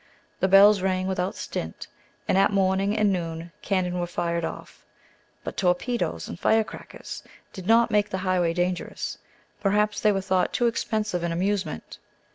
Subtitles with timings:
[0.39, 1.85] The bells rang without stint,
[2.27, 4.83] and at morning and noon cannon were fired off.
[5.43, 7.21] But torpedoes and fire crackers
[7.53, 9.19] did not make the highways dangerous;
[9.59, 11.99] perhaps they were thought too expensive an amusement.